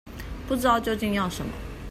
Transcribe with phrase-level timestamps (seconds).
[0.47, 1.51] 不知道究竟要什麼